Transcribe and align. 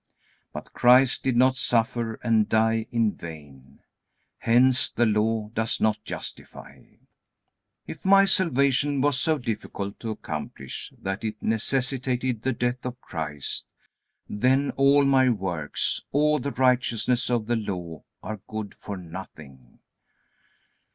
But 0.51 0.73
Christ 0.73 1.23
did 1.23 1.35
not 1.37 1.57
suffer 1.57 2.15
and 2.23 2.49
die 2.49 2.87
in 2.91 3.13
vain. 3.13 3.81
Hence, 4.39 4.89
the 4.89 5.05
Law 5.05 5.51
does 5.53 5.79
not 5.79 6.03
justify. 6.03 6.81
If 7.85 8.03
my 8.03 8.25
salvation 8.25 8.99
was 9.01 9.19
so 9.19 9.37
difficult 9.37 9.99
to 9.99 10.09
accomplish 10.09 10.91
that 10.99 11.23
it 11.23 11.35
necessitated 11.43 12.41
the 12.41 12.51
death 12.51 12.83
of 12.83 12.99
Christ, 12.99 13.67
then 14.27 14.71
all 14.71 15.05
my 15.05 15.29
works, 15.29 16.01
all 16.11 16.39
the 16.39 16.49
righteousness 16.49 17.29
of 17.29 17.45
the 17.45 17.55
Law, 17.55 18.03
are 18.23 18.41
good 18.47 18.73
for 18.73 18.97
nothing. 18.97 19.77